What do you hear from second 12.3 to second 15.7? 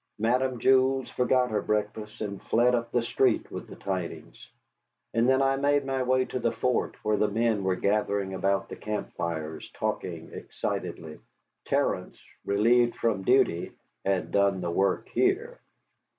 relieved from duty, had done the work here.